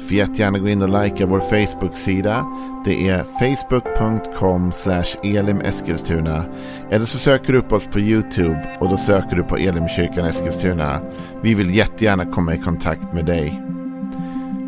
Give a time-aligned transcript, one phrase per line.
[0.00, 2.46] Får jättegärna gå in och likea vår Facebook-sida.
[2.84, 4.72] Det är facebook.com
[5.22, 6.44] elimeskilstuna.
[6.90, 11.00] Eller så söker du upp oss på YouTube och då söker du på Elimkyrkan Eskilstuna.
[11.42, 13.62] Vi vill jättegärna komma i kontakt med dig.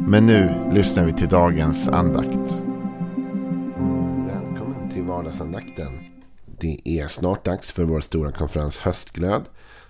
[0.07, 2.55] Men nu lyssnar vi till dagens andakt.
[4.27, 5.93] Välkommen till vardagsandakten.
[6.61, 9.43] Det är snart dags för vår stora konferens Höstglöd.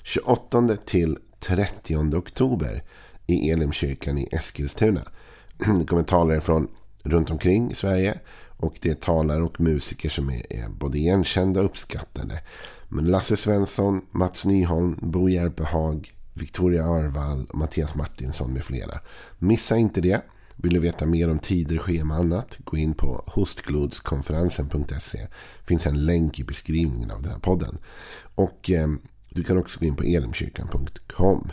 [0.03, 2.83] 28 till 30 oktober
[3.27, 5.03] i Elimkyrkan i Eskilstuna.
[5.79, 6.69] Det kommer talare från
[7.03, 8.19] runt omkring i Sverige.
[8.57, 12.41] Och det är talare och musiker som är, är både igenkända och uppskattade.
[12.89, 18.99] Men Lasse Svensson, Mats Nyholm, Bo Järpehag, Victoria Arvall, Mattias Martinsson med flera.
[19.39, 20.23] Missa inte det.
[20.57, 22.57] Vill du veta mer om tider, schema och annat?
[22.65, 25.19] Gå in på hostglodskonferensen.se.
[25.19, 27.79] Det finns en länk i beskrivningen av den här podden.
[28.35, 28.89] Och eh,
[29.31, 31.53] du kan också gå in på elimkyrkan.com.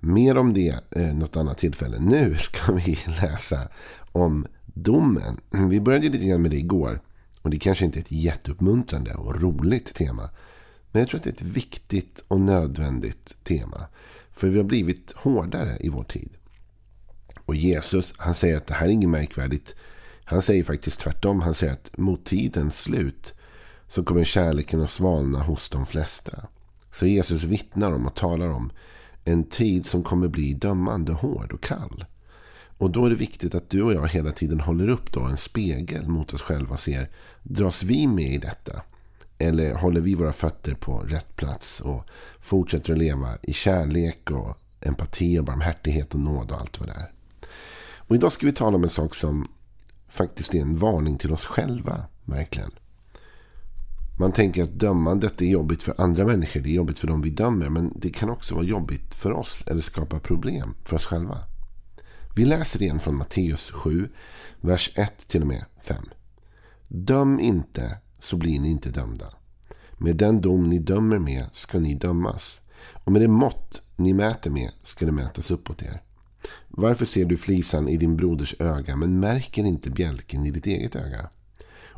[0.00, 1.98] Mer om det eh, något annat tillfälle.
[1.98, 3.68] Nu ska vi läsa
[4.12, 5.40] om domen.
[5.50, 7.00] Vi började lite grann med det igår.
[7.42, 10.30] Och det kanske inte är ett jätteuppmuntrande och roligt tema.
[10.92, 13.86] Men jag tror att det är ett viktigt och nödvändigt tema.
[14.30, 16.30] För vi har blivit hårdare i vår tid.
[17.44, 19.74] Och Jesus, han säger att det här är inget märkvärdigt.
[20.24, 21.40] Han säger faktiskt tvärtom.
[21.40, 23.34] Han säger att mot tidens slut
[23.88, 26.46] så kommer kärleken att svalna hos de flesta.
[26.94, 28.72] Så Jesus vittnar om och talar om
[29.28, 32.04] en tid som kommer bli dömande, hård och kall.
[32.78, 35.36] Och då är det viktigt att du och jag hela tiden håller upp då en
[35.36, 37.10] spegel mot oss själva och ser,
[37.42, 38.82] dras vi med i detta?
[39.38, 42.04] Eller håller vi våra fötter på rätt plats och
[42.40, 46.94] fortsätter att leva i kärlek och empati och barmhärtighet och nåd och allt vad det
[46.94, 47.12] är.
[47.96, 49.48] Och idag ska vi tala om en sak som
[50.08, 52.70] faktiskt är en varning till oss själva, verkligen.
[54.20, 56.60] Man tänker att dömandet är jobbigt för andra människor.
[56.60, 57.68] Det är jobbigt för dem vi dömer.
[57.68, 59.64] Men det kan också vara jobbigt för oss.
[59.66, 61.38] Eller skapa problem för oss själva.
[62.36, 64.08] Vi läser igen från Matteus 7,
[64.60, 65.96] vers 1 till och med 5.
[66.88, 69.26] Döm inte så blir ni inte dömda.
[69.98, 72.60] Med den dom ni dömer med ska ni dömas.
[73.04, 76.02] Och med det mått ni mäter med ska det mätas uppåt er.
[76.68, 80.96] Varför ser du flisan i din broders öga men märker inte bjälken i ditt eget
[80.96, 81.30] öga?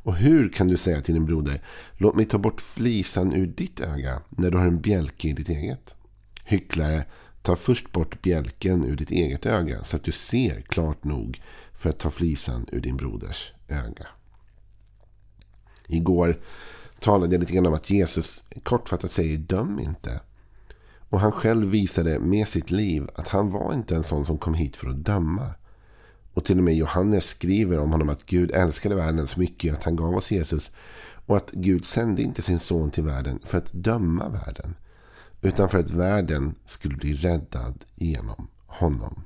[0.02, 1.62] Och hur kan du säga till din broder,
[1.96, 5.48] låt mig ta bort flisan ur ditt öga när du har en bjälke i ditt
[5.48, 5.94] eget?
[6.44, 7.04] Hycklare,
[7.42, 11.90] ta först bort bjälken ur ditt eget öga så att du ser klart nog för
[11.90, 14.06] att ta flisan ur din broders öga.
[15.86, 16.40] Igår
[17.00, 20.20] talade jag lite grann om att Jesus kortfattat säger döm inte.
[21.10, 24.54] Och han själv visade med sitt liv att han var inte en sån som kom
[24.54, 25.54] hit för att döma.
[26.34, 29.84] Och till och med Johannes skriver om honom att Gud älskade världen så mycket att
[29.84, 30.70] han gav oss Jesus.
[31.26, 34.74] Och att Gud sände inte sin son till världen för att döma världen.
[35.42, 39.24] Utan för att världen skulle bli räddad genom honom.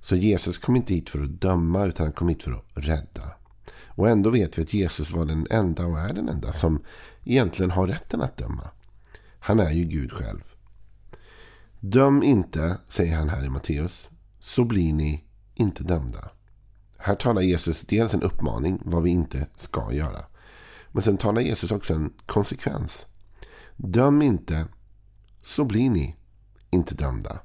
[0.00, 3.32] Så Jesus kom inte hit för att döma utan han kom hit för att rädda.
[3.86, 6.82] Och ändå vet vi att Jesus var den enda och är den enda som
[7.24, 8.70] egentligen har rätten att döma.
[9.38, 10.44] Han är ju Gud själv.
[11.80, 15.24] Döm inte, säger han här i Matteus, så blir ni
[15.54, 16.30] inte dömda.
[17.02, 20.24] Här talar Jesus dels en uppmaning vad vi inte ska göra.
[20.92, 23.06] Men sen talar Jesus också en konsekvens.
[23.76, 24.66] Döm inte
[25.42, 26.16] så blir ni
[26.70, 27.40] inte dömda.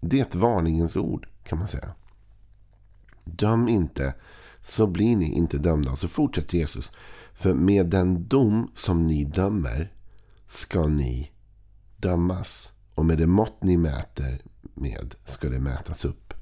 [0.00, 1.94] Det är ett varningens ord kan man säga.
[3.24, 4.14] Döm inte
[4.62, 5.92] så blir ni inte dömda.
[5.92, 6.92] Och så fortsätter Jesus.
[7.34, 9.92] För med den dom som ni dömer
[10.46, 11.30] ska ni
[11.96, 12.70] dömas.
[12.94, 14.42] Och med det mått ni mäter
[14.74, 16.34] med ska det mätas upp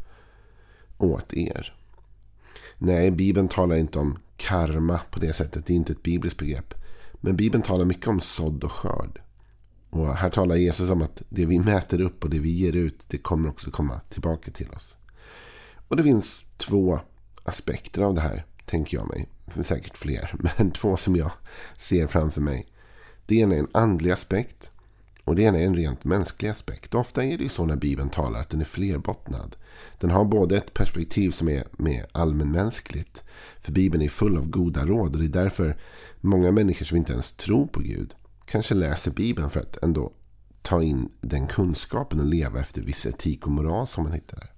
[0.98, 1.83] åt er.
[2.78, 5.66] Nej, Bibeln talar inte om karma på det sättet.
[5.66, 6.74] Det är inte ett bibliskt begrepp.
[7.20, 9.20] Men Bibeln talar mycket om sådd och skörd.
[9.90, 13.06] Och här talar Jesus om att det vi mäter upp och det vi ger ut,
[13.08, 14.96] det kommer också komma tillbaka till oss.
[15.88, 17.00] Och det finns två
[17.42, 19.28] aspekter av det här, tänker jag mig.
[19.44, 21.30] Det finns säkert fler, men två som jag
[21.76, 22.66] ser framför mig.
[23.26, 24.70] Det ena är en andlig aspekt
[25.24, 26.94] och det ena är en rent mänsklig aspekt.
[26.94, 29.56] Ofta är det ju så när Bibeln talar att den är flerbottnad.
[30.00, 33.22] Den har både ett perspektiv som är mer allmänmänskligt.
[33.60, 35.76] För Bibeln är full av goda råd och det är därför
[36.20, 40.12] många människor som inte ens tror på Gud kanske läser Bibeln för att ändå
[40.62, 44.50] ta in den kunskapen och leva efter viss etik och moral som man hittar där.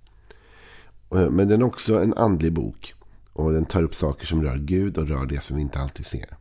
[1.21, 2.95] Eh, men den är också en andlig bok.
[3.33, 6.07] Och den tar upp saker som rör Gud och rör det som vi inte alltid
[6.07, 6.37] ser.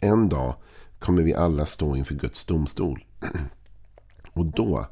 [0.00, 0.54] En dag
[0.98, 3.04] kommer vi alla stå inför Guds domstol.
[4.32, 4.86] Och då,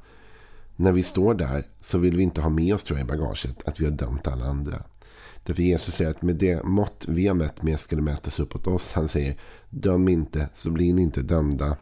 [0.76, 3.68] när vi står där, så vill vi inte ha med oss tror jag, i bagaget
[3.68, 4.82] att vi har dömt alla andra.
[5.44, 8.66] Därför Jesus säger att med det mått vi har mätt med ska det mätas uppåt
[8.66, 8.92] oss.
[8.92, 9.36] Han säger
[9.70, 11.76] döm inte så blir ni inte dömda.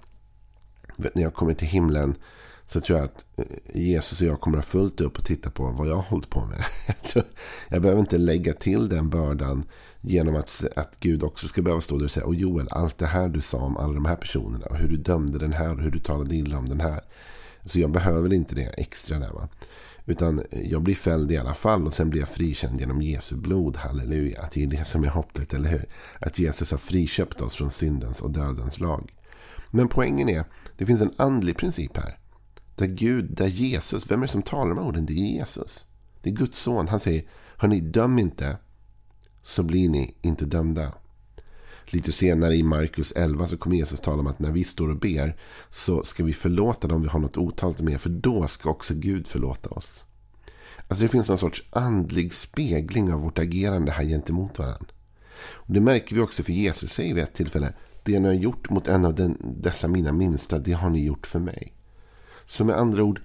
[0.96, 2.14] När jag kommer till himlen
[2.72, 5.50] så tror jag att eh, Jesus och jag kommer att ha fullt upp och titta
[5.50, 6.64] på vad jag har hållit på med.
[7.68, 9.64] Jag behöver inte lägga till den bördan
[10.00, 13.06] genom att, att Gud också ska behöva stå där och säga och Joel, allt det
[13.06, 15.82] här du sa om alla de här personerna och hur du dömde den här och
[15.82, 17.00] hur du talade illa om den här.
[17.64, 19.32] Så jag behöver inte det extra där.
[19.32, 19.48] Va?
[20.06, 23.76] Utan jag blir fälld i alla fall och sen blir jag frikänd genom Jesu blod.
[23.76, 24.40] Halleluja.
[24.42, 25.84] Att det är det som är hoppet, eller hur?
[26.20, 29.12] Att Jesus har friköpt oss från syndens och dödens lag.
[29.70, 30.44] Men poängen är,
[30.76, 32.18] det finns en andlig princip här.
[32.74, 35.06] Där Gud, där Jesus, vem är det som talar de här orden?
[35.06, 35.84] Det är Jesus.
[36.22, 36.88] Det är Guds son.
[36.88, 37.24] Han säger,
[37.56, 38.56] hörni, döm inte
[39.42, 40.92] så blir ni inte dömda.
[41.86, 44.96] Lite senare i Markus 11 så kommer Jesus tala om att när vi står och
[44.96, 45.36] ber
[45.70, 48.00] så ska vi förlåta dem vi har något otalt med.
[48.00, 50.04] För då ska också Gud förlåta oss.
[50.88, 54.86] Alltså det finns någon sorts andlig spegling av vårt agerande här gentemot varandra.
[55.44, 57.74] Och det märker vi också för Jesus säger vid ett tillfälle.
[58.02, 61.26] Det ni har gjort mot en av den, dessa mina minsta, det har ni gjort
[61.26, 61.72] för mig.
[62.46, 63.20] Så med andra ord,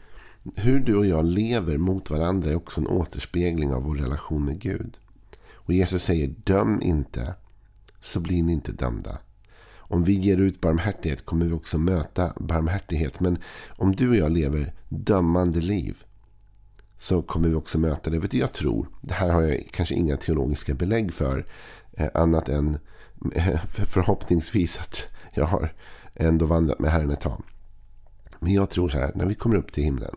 [0.55, 4.59] hur du och jag lever mot varandra är också en återspegling av vår relation med
[4.59, 4.97] Gud.
[5.53, 7.35] Och Jesus säger döm inte
[7.99, 9.17] så blir ni inte dömda.
[9.77, 13.19] Om vi ger ut barmhärtighet kommer vi också möta barmhärtighet.
[13.19, 13.37] Men
[13.67, 15.97] om du och jag lever dömande liv
[16.97, 18.19] så kommer vi också möta det.
[18.19, 21.45] Vet du, jag tror, det här har jag kanske inga teologiska belägg för.
[21.93, 22.77] Eh, annat än
[23.35, 25.73] eh, förhoppningsvis att jag har
[26.13, 27.43] ändå vandrat med Herren ett tag.
[28.39, 30.15] Men jag tror så här, när vi kommer upp till himlen.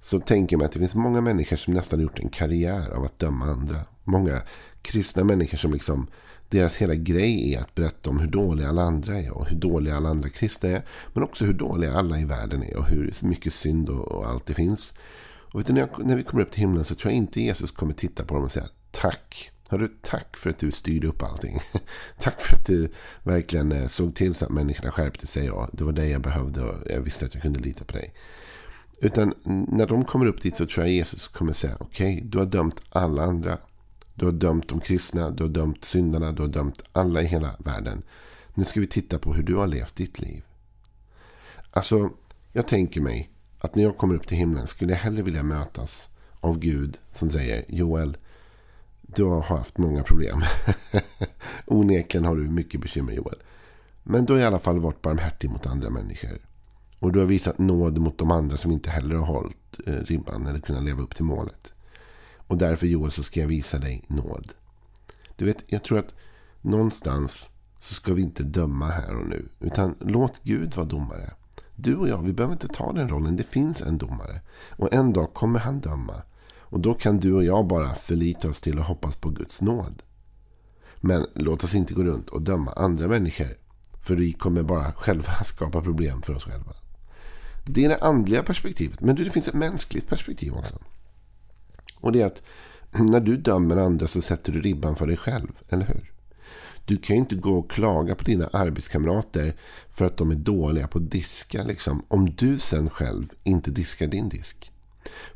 [0.00, 3.04] Så tänker jag mig att det finns många människor som nästan gjort en karriär av
[3.04, 3.80] att döma andra.
[4.04, 4.42] Många
[4.82, 6.06] kristna människor som liksom
[6.48, 9.96] deras hela grej är att berätta om hur dåliga alla andra är och hur dåliga
[9.96, 10.82] alla andra kristna är.
[11.12, 14.46] Men också hur dåliga alla i världen är och hur mycket synd och, och allt
[14.46, 14.92] det finns.
[15.52, 17.40] Och vet du, när, jag, när vi kommer upp till himlen så tror jag inte
[17.40, 19.50] Jesus kommer titta på dem och säga tack.
[19.70, 21.58] Hörru, tack för att du styrde upp allting.
[22.18, 22.88] tack för att du
[23.22, 25.50] verkligen eh, såg till så att människorna skärpte sig.
[25.50, 28.14] Och det var det jag behövde och jag visste att jag kunde lita på dig.
[29.00, 29.34] Utan
[29.68, 32.46] när de kommer upp dit så tror jag Jesus kommer säga okej, okay, du har
[32.46, 33.58] dömt alla andra.
[34.14, 37.56] Du har dömt de kristna, du har dömt syndarna, du har dömt alla i hela
[37.58, 38.02] världen.
[38.54, 40.42] Nu ska vi titta på hur du har levt ditt liv.
[41.70, 42.10] Alltså,
[42.52, 46.08] jag tänker mig att när jag kommer upp till himlen skulle jag hellre vilja mötas
[46.40, 48.16] av Gud som säger Joel,
[49.16, 50.42] du har haft många problem.
[51.66, 53.38] Onekligen har du mycket bekymmer Joel.
[54.02, 56.38] Men du har i alla fall varit barmhärtig mot andra människor.
[56.98, 60.46] Och du har visat nåd mot de andra som inte heller har hållit eh, ribban
[60.46, 61.72] eller kunnat leva upp till målet.
[62.36, 64.52] Och därför Joel så ska jag visa dig nåd.
[65.36, 66.14] Du vet, jag tror att
[66.60, 69.48] någonstans så ska vi inte döma här och nu.
[69.60, 71.30] Utan låt Gud vara domare.
[71.74, 73.36] Du och jag, vi behöver inte ta den rollen.
[73.36, 74.40] Det finns en domare.
[74.70, 76.22] Och en dag kommer han döma.
[76.70, 80.02] Och då kan du och jag bara förlita oss till och hoppas på Guds nåd.
[81.00, 83.56] Men låt oss inte gå runt och döma andra människor.
[84.02, 86.72] För vi kommer bara själva skapa problem för oss själva.
[87.66, 89.00] Det är det andliga perspektivet.
[89.00, 90.78] Men det finns ett mänskligt perspektiv också.
[92.00, 92.42] Och det är att
[92.92, 95.52] när du dömer andra så sätter du ribban för dig själv.
[95.68, 96.12] Eller hur?
[96.84, 99.56] Du kan ju inte gå och klaga på dina arbetskamrater
[99.90, 101.64] för att de är dåliga på att diska.
[101.64, 104.72] Liksom, om du sen själv inte diskar din disk.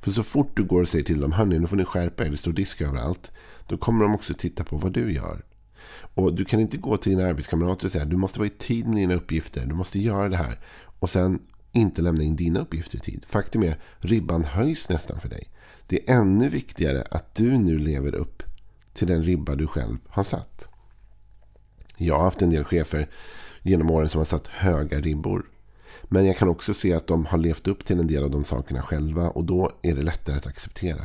[0.01, 2.31] För så fort du går och säger till dem, hörni nu får ni skärpa er,
[2.31, 3.31] det står disk överallt.
[3.67, 5.45] Då kommer de också titta på vad du gör.
[6.15, 8.87] Och du kan inte gå till dina arbetskamrater och säga, du måste vara i tid
[8.87, 10.61] med dina uppgifter, du måste göra det här.
[10.99, 11.41] Och sen
[11.73, 13.25] inte lämna in dina uppgifter i tid.
[13.29, 15.49] Faktum är, ribban höjs nästan för dig.
[15.87, 18.43] Det är ännu viktigare att du nu lever upp
[18.93, 20.69] till den ribba du själv har satt.
[21.97, 23.09] Jag har haft en del chefer
[23.63, 25.51] genom åren som har satt höga ribbor.
[26.03, 28.45] Men jag kan också se att de har levt upp till en del av de
[28.45, 31.05] sakerna själva och då är det lättare att acceptera.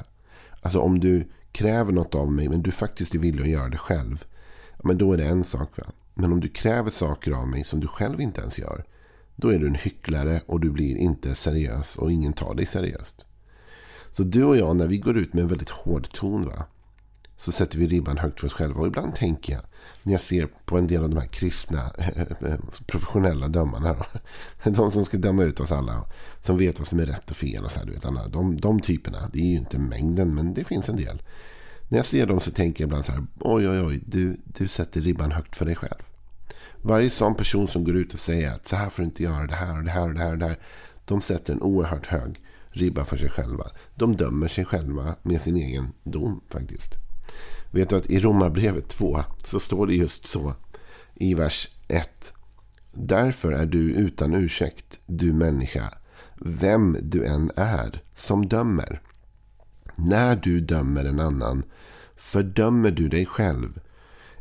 [0.62, 3.78] Alltså om du kräver något av mig men du faktiskt är villig att göra det
[3.78, 4.26] själv.
[4.84, 5.78] Men då är det en sak.
[5.78, 5.84] Va?
[6.14, 8.84] Men om du kräver saker av mig som du själv inte ens gör.
[9.36, 13.26] Då är du en hycklare och du blir inte seriös och ingen tar dig seriöst.
[14.12, 16.66] Så du och jag, när vi går ut med en väldigt hård ton, va?
[17.38, 18.80] Så sätter vi ribban högt för oss själva.
[18.80, 19.62] Och ibland tänker jag,
[20.04, 23.94] när jag ser på en del av de här kristna, eh, eh, professionella dömarna.
[24.64, 26.04] Då, de som ska döma ut oss alla.
[26.44, 27.66] Som vet vad som är rätt och fel.
[27.66, 30.54] Och så här, du vet, alla, de, de typerna, det är ju inte mängden, men
[30.54, 31.22] det finns en del.
[31.88, 34.68] När jag ser dem så tänker jag ibland så här, oj, oj, oj, du, du
[34.68, 36.04] sätter ribban högt för dig själv.
[36.82, 39.48] Varje sån person som går ut och säger att så här får du inte göra
[39.48, 40.60] det här och det här och det här och det här.
[41.06, 43.68] De sätter en oerhört hög ribba för sig själva.
[43.96, 47.07] De dömer sig själva med sin egen dom faktiskt.
[47.72, 50.54] Vet du att i Romarbrevet 2 så står det just så
[51.16, 52.34] i vers 1.
[52.94, 55.94] Därför är du utan ursäkt, du människa,
[56.42, 59.02] vem du än är som dömer.
[59.96, 61.64] När du dömer en annan
[62.16, 63.80] fördömer du dig själv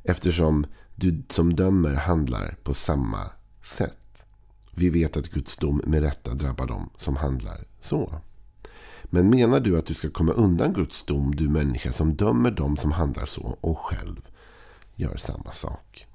[0.03, 3.19] eftersom du som dömer handlar på samma
[3.63, 4.25] sätt.
[4.71, 8.21] Vi vet att Guds dom med rätta drabbar dem som handlar så.
[9.11, 12.77] Men menar du att du ska komma undan Guds dom, du människa som dömer dem
[12.77, 14.21] som handlar så och själv
[14.95, 16.07] gör samma sak?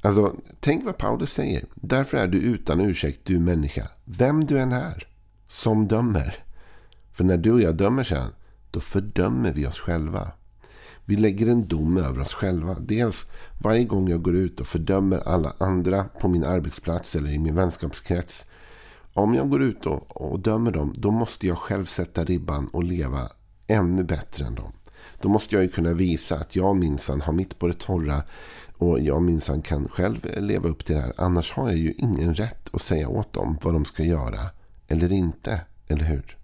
[0.00, 1.64] Alltså, tänk vad Paulus säger.
[1.74, 5.06] Därför är du utan ursäkt, du människa, vem du än är,
[5.48, 6.44] som dömer.
[7.12, 8.28] För när du och jag dömer sen,
[8.70, 10.30] då fördömer vi oss själva.
[11.04, 12.76] Vi lägger en dom över oss själva.
[12.80, 13.26] Dels
[13.62, 17.54] varje gång jag går ut och fördömer alla andra på min arbetsplats eller i min
[17.54, 18.46] vänskapskrets.
[19.14, 22.84] Om jag går ut och, och dömer dem, då måste jag själv sätta ribban och
[22.84, 23.28] leva
[23.66, 24.72] ännu bättre än dem.
[25.20, 28.22] Då måste jag ju kunna visa att jag minsann har mitt på det torra
[28.78, 31.12] och jag minsann kan själv leva upp till det här.
[31.16, 34.40] Annars har jag ju ingen rätt att säga åt dem vad de ska göra
[34.88, 35.60] eller inte.
[35.88, 36.36] Eller hur?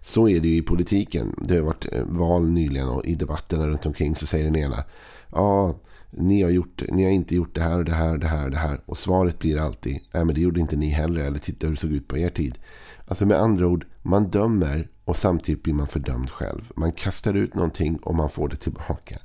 [0.00, 1.34] Så är det ju i politiken.
[1.42, 4.84] Det har varit eh, val nyligen och i debatterna runt omkring så säger den ena.
[5.32, 5.74] Ja,
[6.10, 8.44] ni har, gjort, ni har inte gjort det här och det här och det här
[8.44, 8.80] och det här.
[8.86, 10.00] Och svaret blir alltid.
[10.12, 11.20] Nej men det gjorde inte ni heller.
[11.20, 12.58] Eller titta hur det såg ut på er tid.
[13.06, 13.86] Alltså med andra ord.
[14.02, 16.72] Man dömer och samtidigt blir man fördömd själv.
[16.76, 19.18] Man kastar ut någonting och man får det tillbaka.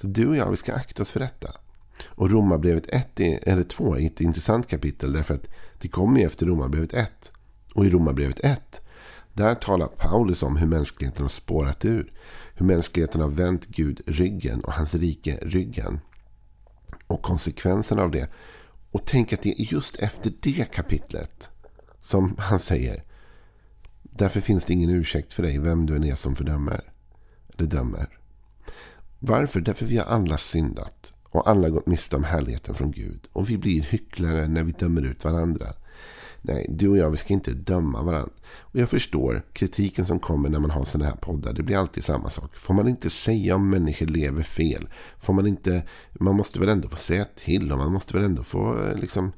[0.00, 1.48] Så du och jag vi ska akta oss för detta.
[2.06, 5.12] Och Romarbrevet 1 eller 2 är ett intressant kapitel.
[5.12, 5.48] Därför att
[5.80, 7.32] det kommer ju efter Romarbrevet 1.
[7.74, 8.80] Och i Romarbrevet 1
[9.34, 12.12] där talar Paulus om hur mänskligheten har spårat ur.
[12.54, 16.00] Hur mänskligheten har vänt Gud ryggen och hans rike ryggen.
[17.14, 18.28] Och konsekvenserna av det.
[18.90, 21.50] Och tänk att det är just efter det kapitlet
[22.02, 23.04] som han säger.
[24.02, 26.92] Därför finns det ingen ursäkt för dig vem du än är som fördömer.
[27.56, 28.18] Eller dömer.
[29.18, 29.60] Varför?
[29.60, 31.12] Därför vi har alla syndat.
[31.22, 33.28] Och alla gått miste om härligheten från Gud.
[33.32, 35.66] Och vi blir hycklare när vi dömer ut varandra.
[36.46, 38.32] Nej, du och jag vi ska inte döma varandra.
[38.58, 41.52] Och jag förstår kritiken som kommer när man har sådana här poddar.
[41.52, 42.56] Det blir alltid samma sak.
[42.56, 44.88] Får man inte säga om människor lever fel?
[45.18, 45.82] Får man inte...
[46.12, 49.32] Man måste väl ändå få säga till och man måste väl ändå få liksom...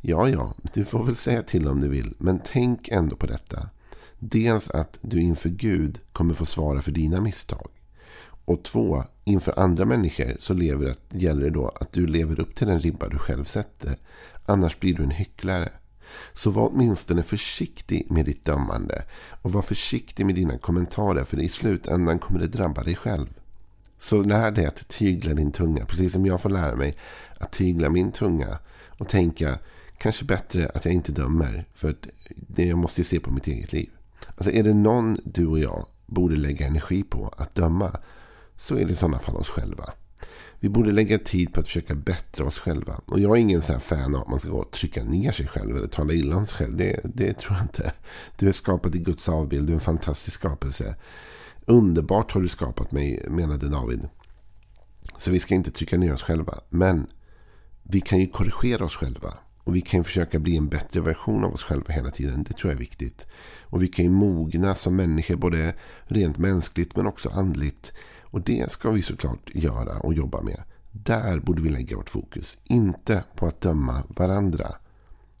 [0.00, 2.14] Ja, ja, du får väl säga till om du vill.
[2.18, 3.68] Men tänk ändå på detta.
[4.18, 7.68] Dels att du inför Gud kommer få svara för dina misstag.
[8.44, 12.54] Och två, inför andra människor så lever det, gäller det då att du lever upp
[12.54, 13.98] till den ribba du själv sätter.
[14.46, 15.68] Annars blir du en hycklare.
[16.32, 19.04] Så var åtminstone försiktig med ditt dömande.
[19.42, 21.24] Och var försiktig med dina kommentarer.
[21.24, 23.26] För i slutändan kommer det drabba dig själv.
[24.00, 25.84] Så lär dig att tygla din tunga.
[25.86, 26.96] Precis som jag får lära mig
[27.38, 28.58] att tygla min tunga.
[28.98, 29.58] Och tänka
[29.98, 31.64] kanske bättre att jag inte dömer.
[31.74, 31.96] För
[32.34, 33.90] det jag måste ju se på mitt eget liv.
[34.36, 37.96] Alltså är det någon du och jag borde lägga energi på att döma.
[38.56, 39.84] Så är det i sådana fall oss själva.
[40.62, 43.00] Vi borde lägga tid på att försöka bättra oss själva.
[43.06, 45.46] Och jag är ingen så fan av att man ska gå och trycka ner sig
[45.46, 46.76] själv eller tala illa om sig själv.
[46.76, 47.92] Det, det tror jag inte.
[48.38, 49.66] Du är skapad i Guds avbild.
[49.66, 50.96] Du är en fantastisk skapelse.
[51.66, 54.08] Underbart har du skapat mig, menade David.
[55.18, 56.54] Så vi ska inte trycka ner oss själva.
[56.68, 57.06] Men
[57.82, 59.34] vi kan ju korrigera oss själva.
[59.64, 62.42] Och vi kan ju försöka bli en bättre version av oss själva hela tiden.
[62.42, 63.26] Det tror jag är viktigt.
[63.60, 67.92] Och vi kan ju mogna som människor både rent mänskligt men också andligt.
[68.32, 70.62] Och det ska vi såklart göra och jobba med.
[70.90, 72.56] Där borde vi lägga vårt fokus.
[72.64, 74.74] Inte på att döma varandra.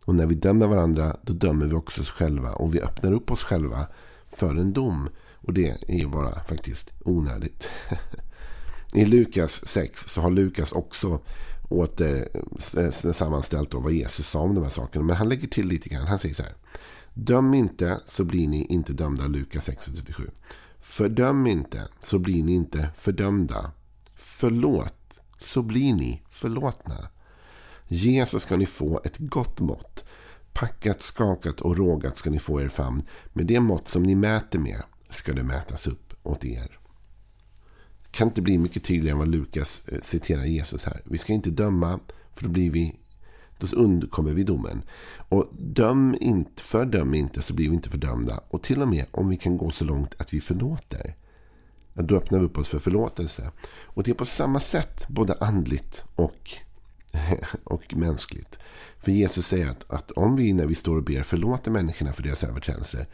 [0.04, 2.52] Och när vi dömer varandra då dömer vi också oss själva.
[2.52, 3.86] Och vi öppnar upp oss själva
[4.32, 5.08] för en dom.
[5.34, 7.70] Och det är ju bara faktiskt onödigt.
[8.94, 11.20] I Lukas 6 så har Lukas också
[11.68, 12.28] åter
[12.76, 15.04] eh, eh, sammanställt då vad Jesus sa om de här sakerna.
[15.04, 16.06] Men han lägger till lite grann.
[16.06, 16.54] Han säger så här.
[17.14, 19.26] Döm inte så blir ni inte dömda.
[19.26, 20.30] Lukas 6.37.
[20.82, 23.72] Fördöm inte, så blir ni inte fördömda.
[24.14, 27.08] Förlåt, så blir ni förlåtna.
[27.88, 30.04] Ge så ska ni få ett gott mått.
[30.52, 33.02] Packat, skakat och rågat ska ni få er famn.
[33.32, 36.78] Med det mått som ni mäter med ska det mätas upp åt er.
[38.10, 41.02] Kan inte bli mycket tydligare än vad Lukas eh, citerar Jesus här.
[41.04, 42.00] Vi ska inte döma,
[42.34, 42.96] för då blir vi
[43.70, 44.82] då undkommer vi domen.
[45.28, 48.40] Och döm inte, fördöm inte så blir vi inte fördömda.
[48.48, 51.16] Och till och med om vi kan gå så långt att vi förlåter.
[51.94, 53.50] Då öppnar vi upp oss för förlåtelse.
[53.84, 56.50] Och det är på samma sätt både andligt och,
[57.64, 58.58] och mänskligt.
[58.98, 62.22] För Jesus säger att, att om vi när vi står och ber förlåter människorna för
[62.22, 63.06] deras överträdelser.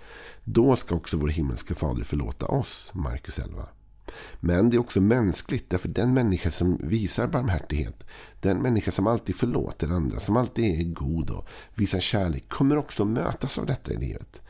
[0.44, 2.90] Då ska också vår himmelska fader förlåta oss.
[2.94, 3.68] Markus 11.
[4.40, 5.70] Men det är också mänskligt.
[5.70, 8.04] Därför den människa som visar barmhärtighet.
[8.40, 10.20] Den människa som alltid förlåter andra.
[10.20, 12.48] Som alltid är god och visar kärlek.
[12.48, 14.40] Kommer också mötas av detta i livet.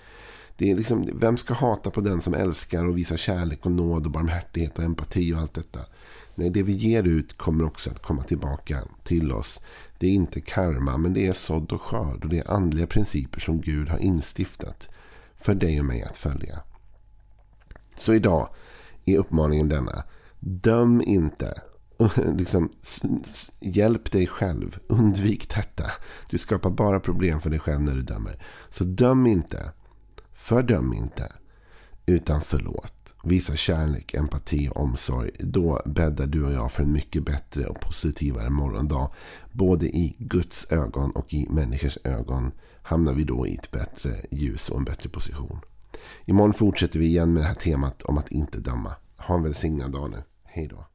[0.57, 4.07] Det är liksom, vem ska hata på den som älskar och visar kärlek och nåd
[4.07, 5.81] och barmhärtighet och empati och allt detta.
[6.35, 9.61] Nej, det vi ger ut kommer också att komma tillbaka till oss.
[9.99, 12.25] Det är inte karma, men det är sådd och skörd.
[12.25, 14.89] Och det är andliga principer som Gud har instiftat
[15.41, 16.61] för dig och mig att följa.
[17.99, 18.49] Så idag
[19.15, 20.05] är uppmaningen denna.
[20.41, 21.63] Döm inte.
[22.37, 22.73] liksom,
[23.61, 24.79] hjälp dig själv.
[24.87, 25.85] Undvik detta.
[26.31, 28.43] Du skapar bara problem för dig själv när du dömer.
[28.71, 29.73] Så döm inte.
[30.33, 31.33] Fördöm inte.
[32.07, 32.95] Utan förlåt.
[33.25, 35.31] Visa kärlek, empati och omsorg.
[35.39, 39.11] Då bäddar du och jag för en mycket bättre och positivare morgondag.
[39.53, 44.69] Både i Guds ögon och i människors ögon hamnar vi då i ett bättre ljus
[44.69, 45.61] och en bättre position.
[46.25, 48.95] Imorgon fortsätter vi igen med det här temat om att inte döma.
[49.17, 50.23] Ha en välsignad dag nu.
[50.45, 50.87] Hej då.